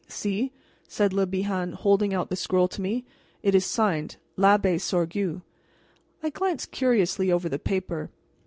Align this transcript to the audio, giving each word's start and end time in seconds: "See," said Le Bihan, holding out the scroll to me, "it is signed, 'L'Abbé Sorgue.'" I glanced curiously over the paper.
"See," 0.07 0.51
said 0.87 1.13
Le 1.13 1.27
Bihan, 1.27 1.73
holding 1.73 2.11
out 2.11 2.31
the 2.31 2.35
scroll 2.35 2.67
to 2.69 2.81
me, 2.81 3.05
"it 3.43 3.53
is 3.53 3.67
signed, 3.67 4.17
'L'Abbé 4.35 4.81
Sorgue.'" 4.81 5.43
I 6.23 6.31
glanced 6.31 6.71
curiously 6.71 7.31
over 7.31 7.47
the 7.47 7.59
paper. 7.59 8.09